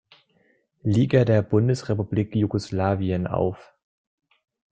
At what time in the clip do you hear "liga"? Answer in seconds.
0.81-1.25